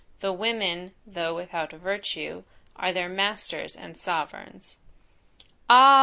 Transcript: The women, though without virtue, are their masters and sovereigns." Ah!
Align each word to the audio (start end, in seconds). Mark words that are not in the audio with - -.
The 0.19 0.33
women, 0.33 0.95
though 1.05 1.35
without 1.35 1.69
virtue, 1.73 2.41
are 2.75 2.91
their 2.91 3.07
masters 3.07 3.75
and 3.75 3.95
sovereigns." 3.95 4.77
Ah! 5.69 5.99